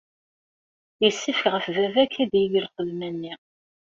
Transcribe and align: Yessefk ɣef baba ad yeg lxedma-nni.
Yessefk 1.03 1.43
ɣef 1.53 1.65
baba 1.75 1.99
ad 2.03 2.13
yeg 2.41 2.53
lxedma-nni. 2.65 3.33